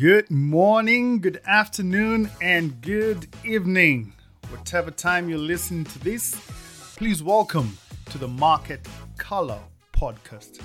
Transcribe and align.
Good 0.00 0.30
morning, 0.30 1.20
good 1.20 1.42
afternoon, 1.46 2.30
and 2.40 2.80
good 2.80 3.28
evening. 3.44 4.14
Whatever 4.48 4.90
time 4.90 5.28
you 5.28 5.36
listen 5.36 5.84
to 5.84 5.98
this, 5.98 6.40
please 6.96 7.22
welcome 7.22 7.76
to 8.06 8.16
the 8.16 8.26
Market 8.26 8.88
Color 9.18 9.58
Podcast. 9.92 10.62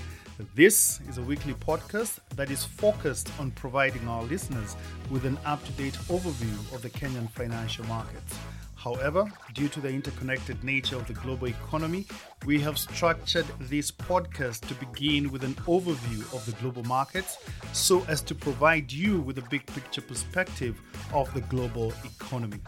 This 0.55 1.01
is 1.09 1.17
a 1.17 1.21
weekly 1.21 1.53
podcast 1.53 2.19
that 2.37 2.49
is 2.49 2.63
focused 2.63 3.29
on 3.37 3.51
providing 3.51 4.07
our 4.07 4.23
listeners 4.23 4.77
with 5.09 5.25
an 5.25 5.37
up 5.43 5.61
to 5.65 5.71
date 5.73 5.95
overview 6.07 6.73
of 6.73 6.81
the 6.81 6.89
Kenyan 6.89 7.29
financial 7.29 7.83
markets. 7.87 8.39
However, 8.85 9.27
due 9.55 9.67
to 9.69 9.81
the 9.81 9.89
interconnected 9.89 10.63
nature 10.63 10.95
of 10.95 11.07
the 11.07 11.13
global 11.13 11.47
economy, 11.47 12.05
we 12.45 12.59
have 12.59 12.77
structured 12.77 13.47
this 13.61 13.89
podcast 13.89 14.67
to 14.67 14.75
begin 14.75 15.31
with 15.31 15.43
an 15.43 15.55
overview 15.65 16.21
of 16.35 16.45
the 16.45 16.51
global 16.61 16.83
markets 16.83 17.39
so 17.73 18.05
as 18.07 18.21
to 18.21 18.35
provide 18.35 18.91
you 18.91 19.21
with 19.21 19.39
a 19.39 19.49
big 19.49 19.65
picture 19.65 20.01
perspective 20.01 20.79
of 21.11 21.33
the 21.33 21.41
global 21.41 21.93
economy. 22.03 22.59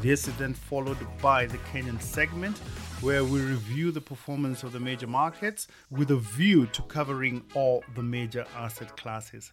This 0.00 0.26
is 0.26 0.34
then 0.36 0.52
followed 0.52 0.98
by 1.22 1.46
the 1.46 1.58
Kenyan 1.58 2.02
segment 2.02 2.60
where 3.02 3.24
we 3.24 3.40
review 3.40 3.90
the 3.90 4.00
performance 4.00 4.62
of 4.62 4.72
the 4.72 4.78
major 4.78 5.08
markets 5.08 5.66
with 5.90 6.12
a 6.12 6.16
view 6.16 6.66
to 6.66 6.82
covering 6.82 7.42
all 7.52 7.82
the 7.96 8.02
major 8.02 8.46
asset 8.56 8.96
classes. 8.96 9.52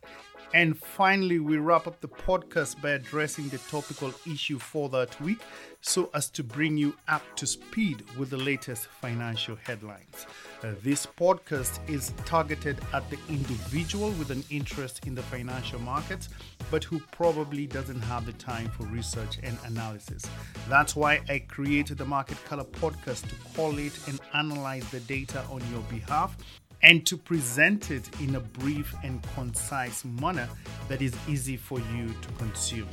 And 0.54 0.78
finally, 0.78 1.40
we 1.40 1.58
wrap 1.58 1.88
up 1.88 2.00
the 2.00 2.08
podcast 2.08 2.80
by 2.80 2.92
addressing 2.92 3.50
the 3.50 3.58
topical 3.58 4.14
issue 4.32 4.60
for 4.60 4.88
that 4.90 5.20
week 5.20 5.40
so 5.82 6.12
as 6.14 6.30
to 6.32 6.44
bring 6.44 6.78
you 6.78 6.96
up 7.08 7.24
to 7.38 7.48
speed 7.48 8.04
with 8.20 8.30
the 8.30 8.38
latest 8.38 8.86
financial 8.86 9.56
headlines. 9.56 10.28
Uh, 10.62 10.74
this 10.84 11.06
podcast 11.06 11.80
is 11.90 12.12
targeted 12.26 12.78
at 12.92 13.10
the 13.10 13.18
individual 13.30 14.10
with 14.12 14.30
an 14.30 14.44
interest 14.50 15.08
in 15.08 15.16
the 15.16 15.22
financial 15.24 15.80
markets, 15.80 16.28
but 16.70 16.84
who 16.84 17.00
probably 17.14 17.66
doesn't 17.66 18.02
have 18.02 18.26
the 18.26 18.34
time 18.34 18.70
for 18.72 18.84
research 18.88 19.40
and 19.42 19.58
analysis. 19.66 20.26
That's 20.68 20.98
why 20.98 21.22
I 21.30 21.40
created 21.40 21.98
the 21.98 22.04
Market 22.04 22.44
Color 22.44 22.66
podcast 22.66 23.30
to 23.30 23.36
collate 23.56 23.98
and 24.10 24.20
analyze 24.34 24.84
the 24.92 25.00
data 25.02 25.46
on 25.50 25.62
your 25.72 25.82
behalf 25.84 26.36
and 26.84 27.06
to 27.06 27.16
present 27.16 27.90
it 27.90 28.10
in 28.20 28.36
a 28.36 28.42
brief 28.42 28.94
and 29.02 29.24
concise 29.36 30.04
manner 30.04 30.50
that 30.90 31.02
is 31.02 31.16
easy 31.30 31.56
for 31.56 31.80
you 31.80 32.14
to 32.22 32.30
consume. 32.38 32.88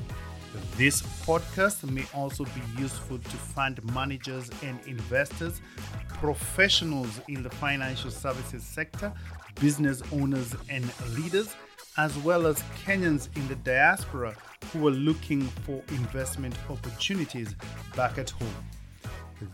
This 0.76 1.02
podcast 1.24 1.90
may 1.90 2.04
also 2.14 2.44
be 2.44 2.62
useful 2.78 3.18
to 3.18 3.36
fund 3.36 3.82
managers 3.94 4.50
and 4.62 4.78
investors, 4.86 5.60
professionals 6.08 7.20
in 7.28 7.42
the 7.42 7.50
financial 7.50 8.10
services 8.10 8.62
sector, 8.62 9.12
business 9.60 10.02
owners 10.12 10.54
and 10.68 10.84
leaders, 11.16 11.54
as 11.96 12.16
well 12.18 12.46
as 12.46 12.62
Kenyans 12.84 13.34
in 13.36 13.48
the 13.48 13.56
diaspora 13.56 14.36
who 14.72 14.86
are 14.86 14.92
looking 14.92 15.42
for 15.64 15.82
investment 15.88 16.54
opportunities 16.68 17.54
back 17.94 18.18
at 18.18 18.30
home. 18.30 18.66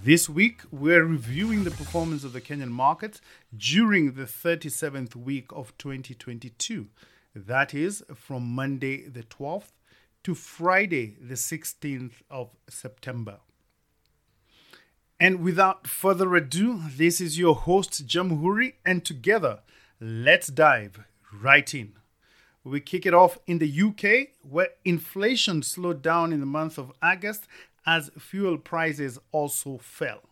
This 0.04 0.28
week, 0.28 0.60
we're 0.70 1.04
reviewing 1.04 1.64
the 1.64 1.70
performance 1.70 2.22
of 2.22 2.32
the 2.32 2.40
Kenyan 2.40 2.70
market 2.70 3.20
during 3.56 4.12
the 4.12 4.24
37th 4.24 5.16
week 5.16 5.46
of 5.52 5.76
2022. 5.78 6.86
That 7.34 7.74
is 7.74 8.04
from 8.14 8.54
Monday 8.54 9.08
the 9.08 9.22
12th 9.22 9.70
to 10.24 10.34
Friday 10.34 11.16
the 11.20 11.34
16th 11.34 12.22
of 12.30 12.50
September. 12.68 13.38
And 15.18 15.40
without 15.40 15.86
further 15.86 16.34
ado, 16.34 16.80
this 16.88 17.20
is 17.20 17.38
your 17.38 17.54
host, 17.54 18.06
Jamuhuri, 18.06 18.74
and 18.84 19.04
together, 19.04 19.60
let's 20.00 20.48
dive 20.48 21.04
right 21.32 21.72
in. 21.74 21.92
We 22.64 22.80
kick 22.80 23.06
it 23.06 23.14
off 23.14 23.38
in 23.46 23.58
the 23.58 23.82
UK, 23.82 24.30
where 24.48 24.68
inflation 24.84 25.62
slowed 25.62 26.02
down 26.02 26.32
in 26.32 26.40
the 26.40 26.46
month 26.46 26.78
of 26.78 26.92
August 27.02 27.46
as 27.84 28.10
fuel 28.18 28.58
prices 28.58 29.18
also 29.32 29.78
fell. 29.78 30.22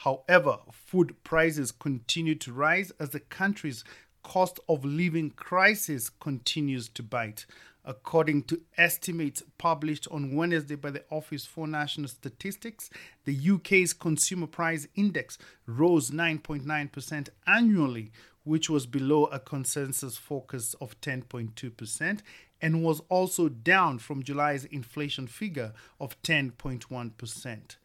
However, 0.00 0.58
food 0.72 1.16
prices 1.24 1.72
continue 1.72 2.34
to 2.36 2.52
rise 2.52 2.92
as 3.00 3.10
the 3.10 3.20
country's 3.20 3.84
cost 4.22 4.58
of 4.68 4.84
living 4.84 5.30
crisis 5.30 6.10
continues 6.10 6.88
to 6.90 7.02
bite. 7.02 7.46
According 7.88 8.42
to 8.44 8.60
estimates 8.76 9.44
published 9.58 10.08
on 10.10 10.34
Wednesday 10.34 10.74
by 10.74 10.90
the 10.90 11.04
Office 11.08 11.46
for 11.46 11.68
National 11.68 12.08
Statistics, 12.08 12.90
the 13.24 13.50
UK's 13.50 13.92
consumer 13.92 14.48
price 14.48 14.88
index 14.96 15.38
rose 15.66 16.10
9.9% 16.10 17.28
annually, 17.46 18.10
which 18.42 18.68
was 18.68 18.86
below 18.86 19.26
a 19.26 19.38
consensus 19.38 20.16
focus 20.16 20.74
of 20.80 21.00
10.2% 21.00 22.20
and 22.60 22.82
was 22.82 23.02
also 23.08 23.48
down 23.48 24.00
from 24.00 24.24
July's 24.24 24.64
inflation 24.64 25.28
figure 25.28 25.72
of 26.00 26.20
10.1%. 26.22 27.76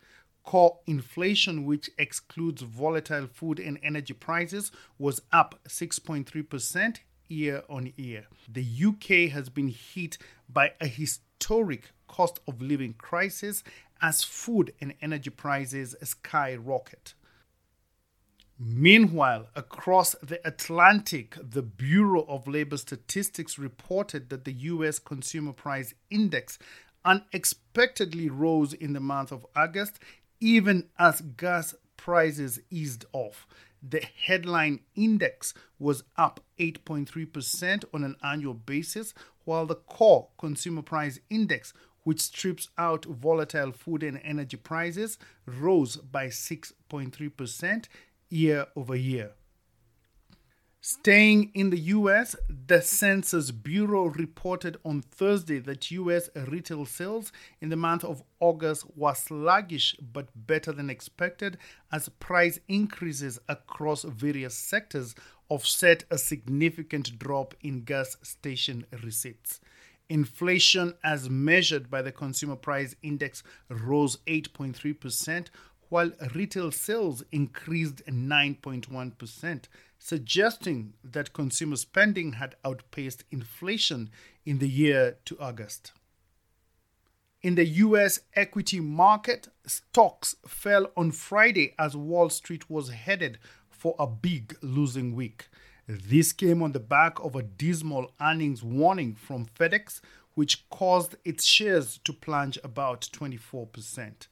Core 0.43 0.79
inflation, 0.87 1.65
which 1.65 1.91
excludes 1.99 2.63
volatile 2.63 3.27
food 3.27 3.59
and 3.59 3.77
energy 3.83 4.13
prices, 4.13 4.71
was 4.97 5.21
up 5.31 5.59
6.3% 5.67 6.97
year 7.31 7.63
on 7.69 7.93
year. 7.95 8.27
The 8.51 8.65
UK 8.85 9.31
has 9.31 9.49
been 9.49 9.69
hit 9.69 10.17
by 10.47 10.73
a 10.79 10.87
historic 10.87 11.91
cost 12.07 12.39
of 12.47 12.61
living 12.61 12.93
crisis 12.93 13.63
as 14.01 14.23
food 14.23 14.73
and 14.81 14.93
energy 15.01 15.29
prices 15.29 15.95
skyrocket. 16.03 17.13
Meanwhile, 18.63 19.47
across 19.55 20.15
the 20.21 20.45
Atlantic, 20.47 21.35
the 21.41 21.63
Bureau 21.63 22.25
of 22.27 22.47
Labor 22.47 22.77
Statistics 22.77 23.57
reported 23.57 24.29
that 24.29 24.45
the 24.45 24.53
US 24.53 24.99
Consumer 24.99 25.53
Price 25.53 25.95
Index 26.11 26.59
unexpectedly 27.03 28.29
rose 28.29 28.73
in 28.73 28.93
the 28.93 28.99
month 28.99 29.31
of 29.31 29.47
August, 29.55 29.97
even 30.39 30.89
as 30.99 31.21
gas 31.21 31.73
prices 31.97 32.59
eased 32.69 33.05
off. 33.13 33.47
The 33.81 34.01
headline 34.25 34.81
index 34.95 35.53
was 35.79 36.03
up 36.15 36.39
8.3% 36.59 37.83
on 37.93 38.03
an 38.03 38.15
annual 38.23 38.53
basis, 38.53 39.13
while 39.43 39.65
the 39.65 39.75
core 39.75 40.29
consumer 40.37 40.83
price 40.83 41.19
index, 41.29 41.73
which 42.03 42.21
strips 42.21 42.69
out 42.77 43.05
volatile 43.05 43.71
food 43.71 44.03
and 44.03 44.19
energy 44.23 44.57
prices, 44.57 45.17
rose 45.45 45.97
by 45.97 46.27
6.3% 46.27 47.85
year 48.29 48.67
over 48.75 48.95
year. 48.95 49.31
Staying 50.83 51.51
in 51.53 51.69
the 51.69 51.77
US, 51.77 52.35
the 52.49 52.81
Census 52.81 53.51
Bureau 53.51 54.05
reported 54.05 54.77
on 54.83 55.03
Thursday 55.03 55.59
that 55.59 55.91
US 55.91 56.27
retail 56.47 56.87
sales 56.87 57.31
in 57.61 57.69
the 57.69 57.75
month 57.75 58.03
of 58.03 58.23
August 58.39 58.85
were 58.97 59.13
sluggish 59.13 59.95
but 60.01 60.29
better 60.35 60.71
than 60.71 60.89
expected 60.89 61.59
as 61.91 62.09
price 62.09 62.59
increases 62.67 63.37
across 63.47 64.01
various 64.01 64.55
sectors 64.55 65.13
offset 65.49 66.03
a 66.09 66.17
significant 66.17 67.19
drop 67.19 67.53
in 67.61 67.83
gas 67.83 68.17
station 68.23 68.87
receipts. 69.03 69.61
Inflation, 70.09 70.95
as 71.03 71.29
measured 71.29 71.91
by 71.91 72.01
the 72.01 72.11
Consumer 72.11 72.55
Price 72.55 72.95
Index, 73.03 73.43
rose 73.69 74.17
8.3%, 74.25 75.49
while 75.89 76.11
retail 76.33 76.71
sales 76.71 77.21
increased 77.31 78.01
9.1%, 78.07 79.65
suggesting 80.03 80.93
that 81.03 81.31
consumer 81.31 81.75
spending 81.75 82.33
had 82.33 82.55
outpaced 82.65 83.23
inflation 83.29 84.09
in 84.43 84.57
the 84.57 84.67
year 84.67 85.17
to 85.23 85.37
August. 85.39 85.91
In 87.43 87.53
the 87.53 87.67
US 87.67 88.21
equity 88.33 88.79
market, 88.79 89.49
stocks 89.67 90.35
fell 90.47 90.87
on 90.97 91.11
Friday 91.11 91.75
as 91.77 91.95
Wall 91.95 92.31
Street 92.31 92.67
was 92.67 92.89
headed 92.89 93.37
for 93.69 93.95
a 93.99 94.07
big 94.07 94.57
losing 94.63 95.15
week. 95.15 95.49
This 95.87 96.33
came 96.33 96.63
on 96.63 96.71
the 96.71 96.79
back 96.79 97.19
of 97.19 97.35
a 97.35 97.43
dismal 97.43 98.11
earnings 98.19 98.63
warning 98.63 99.13
from 99.13 99.45
FedEx, 99.45 100.01
which 100.33 100.67
caused 100.69 101.15
its 101.23 101.45
shares 101.45 101.99
to 102.05 102.11
plunge 102.11 102.57
about 102.63 103.07
24%. 103.13 104.27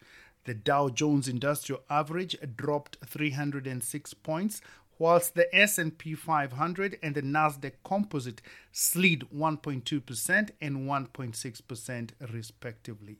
The 0.45 0.53
Dow 0.55 0.89
Jones 0.89 1.27
Industrial 1.27 1.83
Average 1.91 2.37
dropped 2.55 2.97
306 3.05 4.13
points, 4.15 4.61
whilst 4.99 5.33
the 5.33 5.53
S&P 5.55 6.13
500 6.13 6.99
and 7.01 7.15
the 7.15 7.21
Nasdaq 7.21 7.73
Composite 7.83 8.41
slid 8.71 9.23
1.2% 9.35 10.49
and 10.61 10.77
1.6% 10.87 12.09
respectively. 12.31 13.17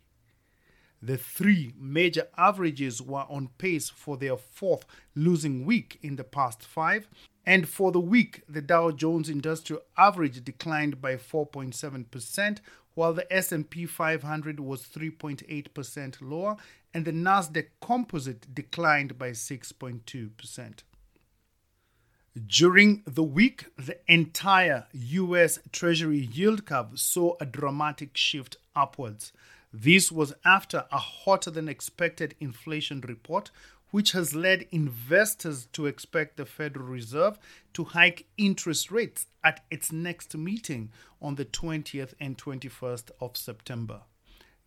The 1.02 1.18
three 1.18 1.74
major 1.80 2.28
averages 2.38 3.02
were 3.02 3.26
on 3.30 3.50
pace 3.58 3.90
for 3.90 4.18
their 4.18 4.36
fourth 4.36 4.86
losing 5.16 5.66
week 5.66 5.98
in 6.04 6.18
the 6.18 6.26
past 6.26 6.62
five, 6.62 7.08
and 7.46 7.68
for 7.68 7.94
the 7.94 8.02
week, 8.02 8.44
the 8.50 8.62
Dow 8.62 8.92
Jones 8.92 9.30
Industrial 9.30 9.81
Average 9.98 10.44
declined 10.44 11.02
by 11.02 11.16
4.7%, 11.16 12.60
while 12.96 13.14
the 13.14 13.34
S&P 13.34 13.86
500 13.86 14.60
was 14.60 14.84
3.8% 14.84 16.18
lower 16.22 16.58
and 16.94 17.06
the 17.06 17.12
Nasdaq 17.12 17.68
Composite 17.80 18.54
declined 18.54 19.18
by 19.18 19.31
6.2%. 19.31 20.80
During 22.47 23.01
the 23.07 23.24
week, 23.24 23.65
the 23.75 23.97
entire 24.07 24.86
US 24.94 25.57
Treasury 25.71 26.19
yield 26.19 26.63
curve 26.65 27.00
saw 27.00 27.36
a 27.41 27.45
dramatic 27.45 28.15
shift 28.15 28.57
upwards. 28.75 29.33
This 29.74 30.12
was 30.12 30.36
after 30.45 30.86
a 30.91 31.00
hotter 31.00 31.50
than 31.50 31.68
expected 31.68 32.36
inflation 32.39 33.01
report, 33.01 33.50
which 33.89 34.12
has 34.12 34.36
led 34.36 34.68
investors 34.71 35.65
to 35.74 35.88
expect 35.88 36.38
the 36.38 36.45
Federal 36.45 36.86
Reserve 36.86 37.39
to 37.74 37.83
hike 37.83 38.27
interest 38.38 38.92
rates 38.92 39.25
at 39.44 39.65
its 39.71 39.92
next 39.92 40.38
meeting 40.38 40.92
on 41.19 41.33
the 41.33 41.45
20th 41.45 42.13
and 42.19 42.38
21st 42.38 43.09
of 43.19 43.38
September. 43.38 44.01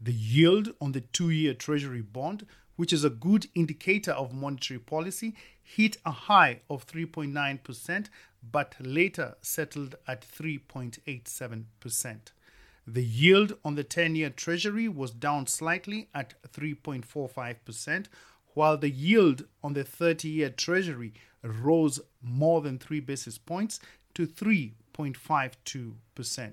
The 0.00 0.12
yield 0.12 0.74
on 0.80 0.92
the 0.92 1.00
two 1.00 1.30
year 1.30 1.54
Treasury 1.54 2.02
bond, 2.02 2.44
which 2.76 2.92
is 2.92 3.04
a 3.04 3.10
good 3.10 3.46
indicator 3.54 4.12
of 4.12 4.34
monetary 4.34 4.80
policy, 4.80 5.34
hit 5.62 5.96
a 6.04 6.10
high 6.10 6.60
of 6.68 6.86
3.9%, 6.86 8.08
but 8.50 8.74
later 8.80 9.36
settled 9.40 9.94
at 10.06 10.26
3.87%. 10.26 12.18
The 12.86 13.04
yield 13.04 13.56
on 13.64 13.74
the 13.76 13.84
10 13.84 14.16
year 14.16 14.30
Treasury 14.30 14.88
was 14.88 15.12
down 15.12 15.46
slightly 15.46 16.08
at 16.14 16.34
3.45%, 16.52 18.06
while 18.54 18.76
the 18.76 18.90
yield 18.90 19.44
on 19.62 19.74
the 19.74 19.84
30 19.84 20.28
year 20.28 20.50
Treasury 20.50 21.14
rose 21.42 22.00
more 22.20 22.60
than 22.60 22.78
3 22.78 23.00
basis 23.00 23.38
points 23.38 23.80
to 24.14 24.26
3.52%. 24.26 26.52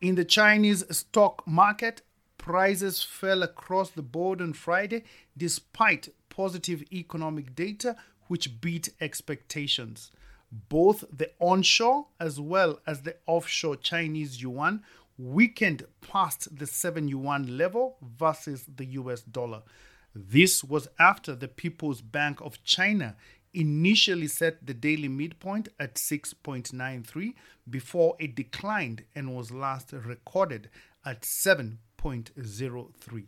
In 0.00 0.14
the 0.14 0.24
Chinese 0.24 0.84
stock 0.96 1.46
market, 1.46 2.00
prices 2.46 3.02
fell 3.02 3.42
across 3.42 3.90
the 3.90 4.02
board 4.02 4.40
on 4.40 4.52
Friday 4.52 5.02
despite 5.36 6.10
positive 6.28 6.80
economic 6.92 7.56
data 7.56 7.96
which 8.28 8.60
beat 8.60 8.88
expectations. 9.00 10.12
Both 10.68 11.04
the 11.12 11.32
onshore 11.40 12.06
as 12.20 12.38
well 12.38 12.78
as 12.86 13.02
the 13.02 13.16
offshore 13.26 13.74
Chinese 13.74 14.40
yuan 14.40 14.84
weakened 15.18 15.86
past 16.00 16.56
the 16.56 16.68
7 16.68 17.08
yuan 17.08 17.58
level 17.58 17.96
versus 18.00 18.64
the 18.76 18.84
US 19.00 19.22
dollar. 19.22 19.62
This 20.14 20.62
was 20.62 20.86
after 21.00 21.34
the 21.34 21.48
People's 21.48 22.00
Bank 22.00 22.40
of 22.40 22.62
China 22.62 23.16
initially 23.54 24.28
set 24.28 24.64
the 24.64 24.74
daily 24.74 25.08
midpoint 25.08 25.68
at 25.80 25.96
6.93 25.96 27.34
before 27.68 28.14
it 28.20 28.36
declined 28.36 29.02
and 29.16 29.34
was 29.34 29.50
last 29.50 29.90
recorded 29.92 30.70
at 31.04 31.22
7.03. 32.06 33.24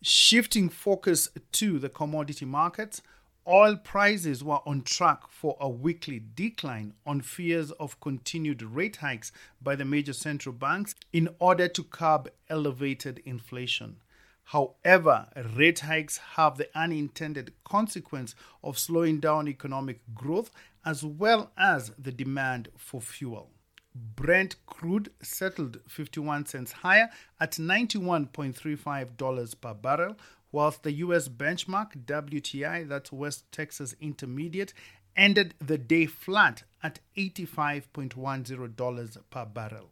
Shifting 0.00 0.68
focus 0.68 1.28
to 1.52 1.78
the 1.78 1.88
commodity 1.88 2.44
markets, 2.44 3.02
oil 3.46 3.76
prices 3.76 4.42
were 4.42 4.60
on 4.66 4.82
track 4.82 5.28
for 5.28 5.56
a 5.60 5.68
weekly 5.68 6.22
decline 6.34 6.94
on 7.06 7.20
fears 7.20 7.70
of 7.72 8.00
continued 8.00 8.62
rate 8.62 8.96
hikes 8.96 9.30
by 9.60 9.76
the 9.76 9.84
major 9.84 10.12
central 10.12 10.54
banks 10.54 10.94
in 11.12 11.28
order 11.38 11.68
to 11.68 11.84
curb 11.84 12.30
elevated 12.48 13.20
inflation. 13.24 13.96
However, 14.44 15.28
rate 15.54 15.80
hikes 15.80 16.18
have 16.34 16.56
the 16.56 16.68
unintended 16.74 17.52
consequence 17.62 18.34
of 18.64 18.78
slowing 18.78 19.20
down 19.20 19.48
economic 19.48 20.00
growth 20.14 20.50
as 20.84 21.04
well 21.04 21.52
as 21.56 21.92
the 21.96 22.10
demand 22.10 22.68
for 22.76 23.00
fuel. 23.00 23.50
Brent 23.94 24.56
crude 24.66 25.12
settled 25.22 25.78
51 25.86 26.46
cents 26.46 26.72
higher 26.72 27.08
at 27.38 27.52
$91.35 27.52 29.60
per 29.60 29.74
barrel, 29.74 30.16
whilst 30.50 30.82
the 30.82 30.92
US 30.92 31.28
benchmark 31.28 32.04
WTI, 32.04 32.88
that's 32.88 33.12
West 33.12 33.44
Texas 33.52 33.94
Intermediate, 34.00 34.74
ended 35.16 35.54
the 35.58 35.78
day 35.78 36.06
flat 36.06 36.64
at 36.82 37.00
$85.10 37.16 39.18
per 39.30 39.44
barrel. 39.44 39.90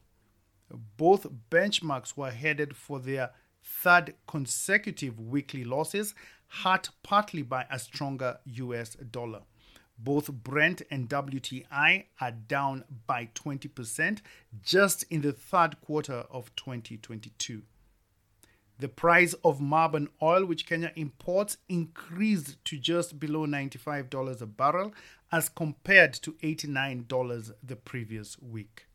Both 0.97 1.27
benchmarks 1.51 2.17
were 2.17 2.31
headed 2.31 2.77
for 2.77 3.01
their 3.01 3.33
third 3.63 4.15
consecutive 4.27 5.21
weekly 5.21 5.65
losses, 5.65 6.15
hurt 6.49 6.89
partly 7.03 7.43
by 7.43 7.67
a 7.71 7.79
stronger 7.79 8.39
US 8.47 8.95
dollar. 8.95 9.43
Both 10.03 10.33
Brent 10.33 10.81
and 10.91 11.11
WTI 11.11 12.05
are 12.21 12.31
down 12.31 12.85
by 13.07 13.29
20% 13.35 14.21
just 14.63 15.05
in 15.11 15.21
the 15.21 15.33
third 15.33 15.81
quarter 15.83 16.25
of 16.31 16.55
2022. 16.57 17.63
The 18.79 18.89
price 18.89 19.35
of 19.45 19.61
Murban 19.61 20.09
oil, 20.23 20.47
which 20.47 20.65
Kenya 20.65 20.91
imports, 20.97 21.59
increased 21.69 22.65
to 22.65 22.79
just 22.79 23.21
below 23.21 23.47
$95 23.47 24.41
a 24.41 24.47
barrel 24.47 24.95
as 25.31 25.51
compared 25.51 26.15
to 26.15 26.33
$89 26.33 27.53
the 27.63 27.77
previous 27.77 28.41
week. 28.41 28.87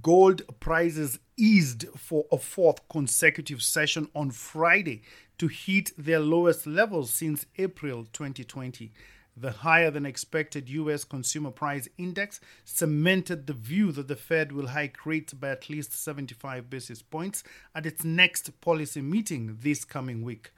Gold 0.00 0.42
prices 0.58 1.18
eased 1.36 1.84
for 1.96 2.24
a 2.32 2.38
fourth 2.38 2.88
consecutive 2.88 3.60
session 3.60 4.08
on 4.14 4.30
Friday 4.30 5.02
to 5.36 5.48
hit 5.48 5.90
their 5.98 6.20
lowest 6.20 6.66
levels 6.66 7.12
since 7.12 7.44
April 7.58 8.06
2020. 8.12 8.92
The 9.36 9.52
higher 9.52 9.90
than 9.90 10.04
expected 10.04 10.68
US 10.68 11.04
consumer 11.04 11.50
price 11.50 11.88
index 11.96 12.40
cemented 12.64 13.46
the 13.46 13.52
view 13.52 13.92
that 13.92 14.08
the 14.08 14.16
Fed 14.16 14.52
will 14.52 14.68
hike 14.68 15.06
rates 15.06 15.32
by 15.32 15.50
at 15.50 15.70
least 15.70 15.92
75 15.92 16.68
basis 16.68 17.02
points 17.02 17.44
at 17.74 17.86
its 17.86 18.04
next 18.04 18.60
policy 18.60 19.00
meeting 19.00 19.58
this 19.60 19.84
coming 19.84 20.22
week. 20.22 20.50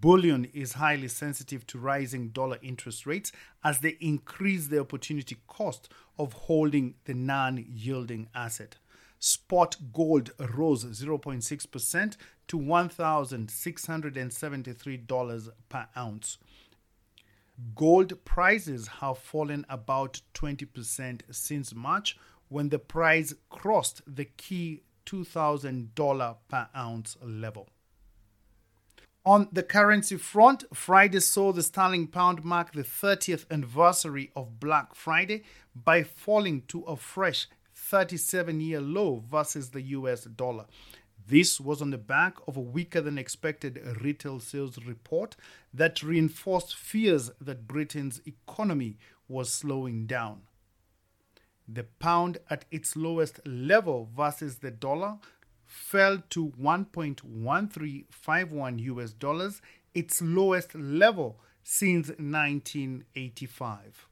Bullion 0.00 0.46
is 0.52 0.74
highly 0.74 1.08
sensitive 1.08 1.66
to 1.68 1.78
rising 1.78 2.28
dollar 2.28 2.58
interest 2.62 3.06
rates 3.06 3.32
as 3.64 3.78
they 3.80 3.96
increase 4.00 4.66
the 4.66 4.80
opportunity 4.80 5.38
cost 5.46 5.88
of 6.18 6.32
holding 6.32 6.96
the 7.04 7.14
non 7.14 7.64
yielding 7.68 8.28
asset. 8.34 8.76
Spot 9.18 9.76
gold 9.92 10.32
rose 10.38 10.84
0.6% 10.84 12.16
to 12.48 12.58
$1,673 12.58 15.48
per 15.68 15.86
ounce. 15.96 16.38
Gold 17.74 18.24
prices 18.24 18.86
have 19.00 19.18
fallen 19.18 19.66
about 19.68 20.20
20% 20.34 21.22
since 21.30 21.74
March 21.74 22.16
when 22.48 22.68
the 22.68 22.78
price 22.78 23.34
crossed 23.48 24.02
the 24.06 24.24
key 24.24 24.82
$2,000 25.06 26.36
per 26.48 26.68
ounce 26.76 27.16
level. 27.22 27.68
On 29.26 29.48
the 29.52 29.62
currency 29.62 30.16
front, 30.16 30.64
Friday 30.72 31.20
saw 31.20 31.52
the 31.52 31.62
sterling 31.62 32.06
pound 32.06 32.42
mark 32.42 32.72
the 32.72 32.82
30th 32.82 33.44
anniversary 33.50 34.30
of 34.34 34.58
Black 34.58 34.94
Friday 34.94 35.42
by 35.74 36.02
falling 36.02 36.62
to 36.68 36.82
a 36.84 36.96
fresh 36.96 37.46
37 37.74 38.60
year 38.60 38.80
low 38.80 39.22
versus 39.30 39.70
the 39.70 39.82
US 39.82 40.24
dollar. 40.24 40.66
This 41.30 41.60
was 41.60 41.80
on 41.80 41.90
the 41.90 41.96
back 41.96 42.36
of 42.48 42.56
a 42.56 42.60
weaker 42.60 43.00
than 43.00 43.16
expected 43.16 43.80
retail 44.00 44.40
sales 44.40 44.84
report 44.84 45.36
that 45.72 46.02
reinforced 46.02 46.74
fears 46.74 47.30
that 47.40 47.68
Britain's 47.68 48.20
economy 48.26 48.98
was 49.28 49.52
slowing 49.52 50.06
down. 50.06 50.40
The 51.68 51.84
pound 51.84 52.38
at 52.50 52.64
its 52.72 52.96
lowest 52.96 53.38
level 53.46 54.08
versus 54.12 54.56
the 54.56 54.72
dollar 54.72 55.18
fell 55.66 56.20
to 56.30 56.52
1.1351 56.60 58.80
US 58.80 59.12
dollars, 59.12 59.62
its 59.94 60.20
lowest 60.20 60.74
level 60.74 61.38
since 61.62 62.08
1985. 62.08 64.08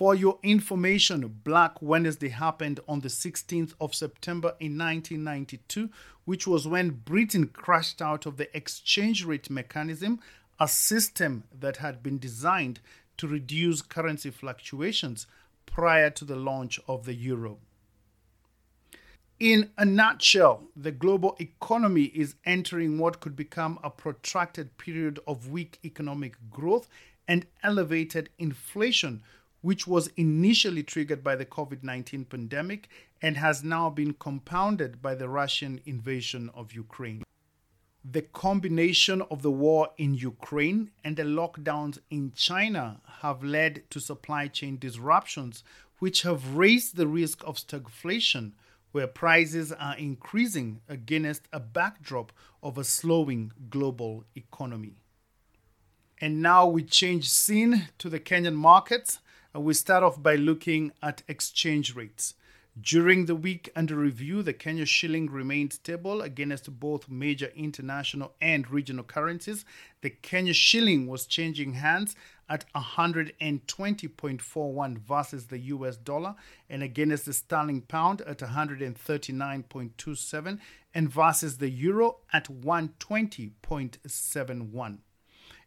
For 0.00 0.14
your 0.14 0.38
information, 0.42 1.40
Black 1.44 1.82
Wednesday 1.82 2.30
happened 2.30 2.80
on 2.88 3.00
the 3.00 3.08
16th 3.08 3.74
of 3.82 3.94
September 3.94 4.54
in 4.58 4.78
1992, 4.78 5.90
which 6.24 6.46
was 6.46 6.66
when 6.66 7.02
Britain 7.04 7.48
crashed 7.48 8.00
out 8.00 8.24
of 8.24 8.38
the 8.38 8.48
exchange 8.56 9.26
rate 9.26 9.50
mechanism, 9.50 10.20
a 10.58 10.68
system 10.68 11.44
that 11.52 11.76
had 11.76 12.02
been 12.02 12.18
designed 12.18 12.80
to 13.18 13.28
reduce 13.28 13.82
currency 13.82 14.30
fluctuations 14.30 15.26
prior 15.66 16.08
to 16.08 16.24
the 16.24 16.34
launch 16.34 16.80
of 16.88 17.04
the 17.04 17.12
euro. 17.14 17.58
In 19.38 19.68
a 19.76 19.84
nutshell, 19.84 20.62
the 20.74 20.92
global 20.92 21.36
economy 21.38 22.04
is 22.04 22.36
entering 22.46 22.96
what 22.96 23.20
could 23.20 23.36
become 23.36 23.78
a 23.84 23.90
protracted 23.90 24.78
period 24.78 25.20
of 25.26 25.50
weak 25.50 25.78
economic 25.84 26.36
growth 26.48 26.88
and 27.28 27.44
elevated 27.62 28.30
inflation, 28.38 29.22
which 29.62 29.86
was 29.86 30.10
initially 30.16 30.82
triggered 30.82 31.22
by 31.22 31.36
the 31.36 31.44
COVID 31.44 31.82
19 31.82 32.24
pandemic 32.24 32.88
and 33.20 33.36
has 33.36 33.62
now 33.62 33.90
been 33.90 34.14
compounded 34.14 35.02
by 35.02 35.14
the 35.14 35.28
Russian 35.28 35.80
invasion 35.84 36.50
of 36.54 36.72
Ukraine. 36.72 37.22
The 38.04 38.22
combination 38.22 39.20
of 39.22 39.42
the 39.42 39.50
war 39.50 39.90
in 39.98 40.14
Ukraine 40.14 40.90
and 41.04 41.16
the 41.16 41.24
lockdowns 41.24 41.98
in 42.10 42.32
China 42.34 43.02
have 43.20 43.44
led 43.44 43.82
to 43.90 44.00
supply 44.00 44.48
chain 44.48 44.78
disruptions, 44.78 45.62
which 45.98 46.22
have 46.22 46.56
raised 46.56 46.96
the 46.96 47.06
risk 47.06 47.42
of 47.44 47.58
stagflation 47.58 48.52
where 48.92 49.06
prices 49.06 49.72
are 49.72 49.96
increasing 49.96 50.80
against 50.88 51.42
a 51.52 51.60
backdrop 51.60 52.32
of 52.62 52.76
a 52.76 52.84
slowing 52.84 53.52
global 53.68 54.24
economy. 54.34 54.96
And 56.20 56.42
now 56.42 56.66
we 56.66 56.82
change 56.82 57.30
scene 57.30 57.88
to 57.98 58.08
the 58.08 58.20
Kenyan 58.20 58.54
markets. 58.54 59.20
We 59.52 59.74
start 59.74 60.04
off 60.04 60.22
by 60.22 60.36
looking 60.36 60.92
at 61.02 61.24
exchange 61.26 61.96
rates. 61.96 62.34
During 62.80 63.26
the 63.26 63.34
week 63.34 63.68
under 63.74 63.96
review, 63.96 64.44
the 64.44 64.52
Kenya 64.52 64.86
shilling 64.86 65.28
remained 65.28 65.72
stable 65.72 66.22
against 66.22 66.78
both 66.78 67.08
major 67.08 67.50
international 67.56 68.32
and 68.40 68.70
regional 68.70 69.02
currencies. 69.02 69.64
The 70.02 70.10
Kenya 70.10 70.54
shilling 70.54 71.08
was 71.08 71.26
changing 71.26 71.72
hands 71.72 72.14
at 72.48 72.64
120.41 72.76 74.98
versus 74.98 75.48
the 75.48 75.58
US 75.58 75.96
dollar 75.96 76.36
and 76.68 76.84
against 76.84 77.26
the 77.26 77.32
sterling 77.32 77.80
pound 77.80 78.20
at 78.22 78.38
139.27 78.38 80.60
and 80.94 81.10
versus 81.10 81.58
the 81.58 81.70
euro 81.70 82.18
at 82.32 82.44
120.71 82.44 84.98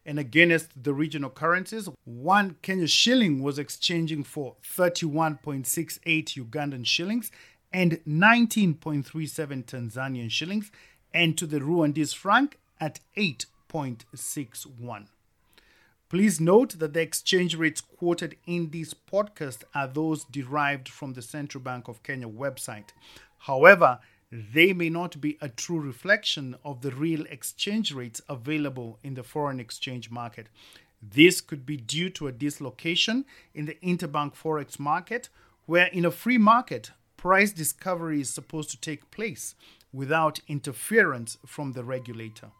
and 0.06 0.18
against 0.18 0.82
the 0.82 0.92
regional 0.92 1.30
currencies, 1.30 1.88
one 2.04 2.56
Kenya 2.62 2.86
shilling 2.86 3.42
was 3.42 3.58
exchanging 3.58 4.24
for 4.24 4.56
31.68 4.62 5.64
Ugandan 6.04 6.86
shillings 6.86 7.30
and 7.72 8.00
19.37 8.06 9.64
Tanzanian 9.64 10.30
shillings, 10.30 10.70
and 11.12 11.36
to 11.36 11.46
the 11.46 11.58
Rwandese 11.58 12.14
franc 12.14 12.58
at 12.80 13.00
8.61. 13.16 15.06
Please 16.08 16.40
note 16.40 16.78
that 16.78 16.92
the 16.92 17.00
exchange 17.00 17.56
rates 17.56 17.80
quoted 17.80 18.36
in 18.46 18.70
this 18.70 18.94
podcast 18.94 19.64
are 19.74 19.88
those 19.88 20.24
derived 20.24 20.88
from 20.88 21.14
the 21.14 21.22
Central 21.22 21.62
Bank 21.62 21.88
of 21.88 22.02
Kenya 22.04 22.28
website. 22.28 22.90
However, 23.38 23.98
they 24.34 24.72
may 24.72 24.90
not 24.90 25.20
be 25.20 25.38
a 25.40 25.48
true 25.48 25.78
reflection 25.78 26.56
of 26.64 26.80
the 26.80 26.90
real 26.90 27.24
exchange 27.26 27.92
rates 27.92 28.20
available 28.28 28.98
in 29.04 29.14
the 29.14 29.22
foreign 29.22 29.60
exchange 29.60 30.10
market. 30.10 30.48
This 31.00 31.40
could 31.40 31.64
be 31.64 31.76
due 31.76 32.10
to 32.10 32.26
a 32.26 32.32
dislocation 32.32 33.26
in 33.54 33.66
the 33.66 33.76
interbank 33.82 34.34
forex 34.34 34.78
market, 34.78 35.28
where 35.66 35.86
in 35.86 36.04
a 36.04 36.10
free 36.10 36.38
market, 36.38 36.90
price 37.16 37.52
discovery 37.52 38.20
is 38.20 38.30
supposed 38.30 38.70
to 38.70 38.80
take 38.80 39.12
place 39.12 39.54
without 39.92 40.40
interference 40.48 41.38
from 41.46 41.72
the 41.72 41.84
regulator. 41.84 42.50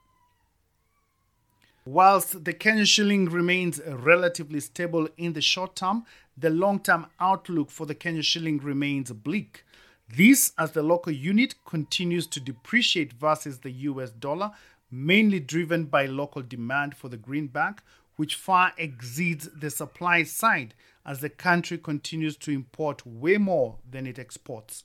Whilst 1.85 2.45
the 2.45 2.55
Kenyan 2.55 2.87
shilling 2.87 3.27
remains 3.27 3.81
relatively 3.85 4.61
stable 4.61 5.09
in 5.17 5.33
the 5.33 5.43
short 5.43 5.75
term, 5.75 6.05
the 6.37 6.51
long 6.51 6.79
term 6.79 7.07
outlook 7.19 7.71
for 7.71 7.85
the 7.85 7.97
Kenyan 7.97 8.25
shilling 8.25 8.59
remains 8.59 9.11
bleak. 9.11 9.65
This 10.09 10.53
as 10.59 10.73
the 10.73 10.83
local 10.83 11.13
unit 11.13 11.55
continues 11.65 12.27
to 12.29 12.41
depreciate 12.41 13.13
versus 13.15 13.61
the 13.61 13.71
US 13.71 14.11
dollar, 14.11 14.53
mainly 14.91 15.41
driven 15.41 15.87
by 15.87 16.07
local 16.07 16.43
demand 16.43 16.95
for 16.95 17.09
the 17.09 17.17
greenback, 17.17 17.83
which 18.17 18.37
far 18.37 18.73
exceeds 18.77 19.49
the 19.49 19.71
supply 19.71 20.23
side 20.23 20.75
as 21.05 21.21
the 21.21 21.31
country 21.31 21.79
continues 21.79 22.37
to 22.37 22.53
import 22.53 23.05
way 23.07 23.39
more 23.39 23.79
than 23.91 24.07
it 24.07 24.19
exports. 24.19 24.85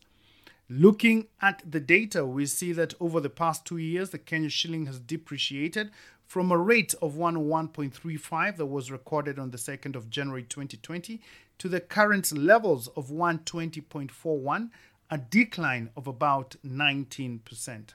Looking 0.68 1.28
at 1.42 1.64
the 1.70 1.80
data, 1.80 2.26
we 2.26 2.46
see 2.46 2.74
that 2.74 2.94
over 3.00 3.20
the 3.20 3.30
past 3.30 3.66
two 3.66 3.78
years, 3.78 4.12
the 4.12 4.20
Kenya 4.20 4.50
shilling 4.50 4.86
has 4.86 5.00
depreciated 5.00 5.92
from 6.26 6.52
a 6.52 6.58
rate 6.58 6.94
of 7.02 7.16
101.35 7.16 8.58
that 8.58 8.66
was 8.68 8.92
recorded 8.92 9.40
on 9.40 9.50
the 9.50 9.58
2nd 9.58 9.96
of 9.96 10.12
January 10.12 10.44
2020 10.44 11.20
to 11.58 11.68
the 11.68 11.80
current 11.80 12.32
levels 12.38 12.88
of 12.90 13.10
120.41 13.10 14.70
a 15.10 15.18
decline 15.18 15.90
of 15.98 16.08
about 16.08 16.56
19%. 16.66 17.94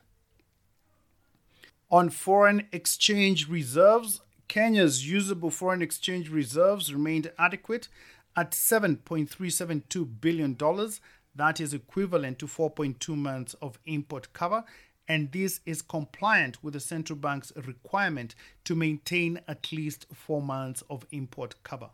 On 1.90 2.11
foreign 2.11 2.66
exchange 2.73 3.49
reserves, 3.49 4.21
Kenya's 4.49 5.09
usable 5.09 5.50
foreign 5.50 5.83
exchange 5.83 6.28
reserves 6.28 6.92
remained 6.92 7.30
adequate 7.38 7.88
at 8.37 8.50
$7.372 8.50 10.21
billion. 10.21 10.56
That 11.37 11.61
is 11.61 11.73
equivalent 11.73 12.38
to 12.40 12.47
4.2 12.47 13.16
months 13.16 13.54
of 13.54 13.78
import 13.87 14.33
cover, 14.33 14.64
and 15.06 15.30
this 15.33 15.61
is 15.66 15.83
compliant 15.83 16.62
with 16.64 16.75
the 16.75 16.80
central 16.80 17.18
bank's 17.18 17.52
requirement 17.56 18.35
to 18.64 18.75
maintain 18.75 19.40
at 19.47 19.71
least 19.73 20.06
four 20.12 20.42
months 20.42 20.83
of 20.90 21.06
import 21.11 21.54
cover. 21.62 21.90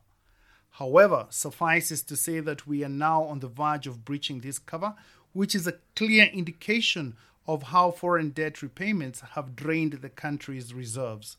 However, 0.80 1.26
suffices 1.28 2.02
to 2.04 2.16
say 2.16 2.40
that 2.40 2.66
we 2.66 2.82
are 2.82 2.88
now 2.88 3.24
on 3.24 3.40
the 3.40 3.48
verge 3.48 3.86
of 3.86 4.02
breaching 4.02 4.40
this 4.40 4.58
cover, 4.58 4.94
which 5.34 5.54
is 5.54 5.66
a 5.66 5.76
clear 5.94 6.24
indication 6.24 7.16
of 7.46 7.64
how 7.64 7.90
foreign 7.90 8.30
debt 8.30 8.62
repayments 8.62 9.20
have 9.34 9.54
drained 9.54 9.92
the 9.92 10.08
country's 10.08 10.72
reserves. 10.72 11.36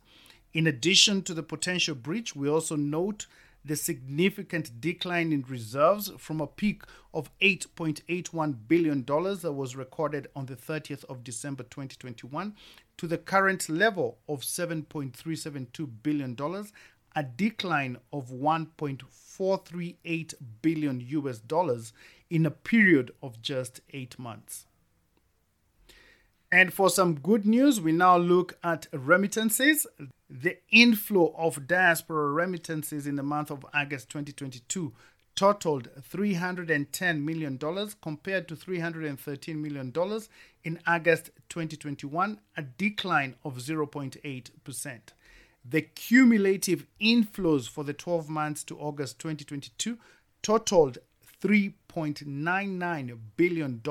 In 0.53 0.67
addition 0.67 1.23
to 1.23 1.33
the 1.33 1.41
potential 1.41 1.95
breach, 1.95 2.35
we 2.35 2.47
also 2.47 2.75
note 2.75 3.25
the 3.65 3.75
significant 3.75 4.79
decline 4.79 5.31
in 5.31 5.43
reserves 5.49 6.11
from 6.19 6.39
a 6.39 6.45
peak 6.45 6.83
of 7.11 7.35
$8.81 7.39 8.55
billion 8.67 9.03
that 9.05 9.53
was 9.55 9.75
recorded 9.75 10.27
on 10.35 10.45
the 10.45 10.55
30th 10.55 11.03
of 11.05 11.23
December 11.23 11.63
2021 11.63 12.53
to 12.97 13.07
the 13.07 13.17
current 13.17 13.69
level 13.69 14.19
of 14.29 14.41
$7.372 14.41 15.89
billion, 16.03 16.35
a 17.15 17.23
decline 17.23 17.97
of 18.11 18.29
1.438 18.29 20.33
billion 20.61 20.99
US 21.01 21.39
dollars 21.39 21.93
in 22.29 22.45
a 22.45 22.51
period 22.51 23.11
of 23.21 23.41
just 23.41 23.79
8 23.91 24.19
months. 24.19 24.65
And 26.51 26.73
for 26.73 26.89
some 26.89 27.15
good 27.15 27.45
news, 27.45 27.79
we 27.79 27.93
now 27.93 28.17
look 28.17 28.57
at 28.63 28.87
remittances. 28.91 29.85
The 30.29 30.57
inflow 30.69 31.33
of 31.37 31.67
diaspora 31.67 32.31
remittances 32.31 33.07
in 33.07 33.15
the 33.15 33.23
month 33.23 33.49
of 33.51 33.65
August 33.73 34.09
2022 34.09 34.91
totaled 35.33 35.87
$310 36.11 37.23
million 37.23 37.57
compared 38.01 38.49
to 38.49 38.55
$313 38.55 39.55
million 39.55 39.93
in 40.63 40.79
August 40.85 41.31
2021, 41.49 42.39
a 42.57 42.61
decline 42.61 43.35
of 43.45 43.57
0.8%. 43.57 44.99
The 45.63 45.81
cumulative 45.81 46.87
inflows 46.99 47.69
for 47.69 47.83
the 47.83 47.93
12 47.93 48.29
months 48.29 48.63
to 48.65 48.79
August 48.79 49.19
2022 49.19 49.97
totaled 50.41 50.97
$3.99 51.41 53.19
billion 53.35 53.81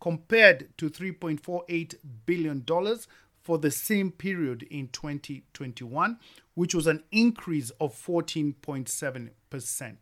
compared 0.00 0.68
to 0.78 0.90
$3.48 0.90 1.94
billion 2.26 2.64
for 3.42 3.58
the 3.58 3.70
same 3.70 4.12
period 4.12 4.62
in 4.64 4.88
2021, 4.88 6.18
which 6.54 6.74
was 6.74 6.86
an 6.86 7.02
increase 7.10 7.70
of 7.80 7.94
14.7%. 7.94 9.96